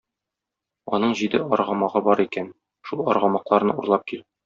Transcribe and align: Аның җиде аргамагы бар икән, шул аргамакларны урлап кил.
Аның 0.99 1.13
җиде 1.19 1.43
аргамагы 1.59 2.03
бар 2.09 2.25
икән, 2.27 2.51
шул 2.91 3.07
аргамакларны 3.15 3.81
урлап 3.83 4.13
кил. 4.13 4.29